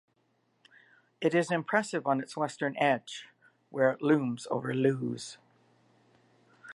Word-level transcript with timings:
It 1.21 1.35
is 1.35 1.51
impressive 1.51 2.07
on 2.07 2.21
its 2.21 2.35
western 2.35 2.75
edge, 2.77 3.27
where 3.69 3.91
it 3.91 4.01
looms 4.01 4.47
over 4.49 4.73
Lewes. 4.73 5.37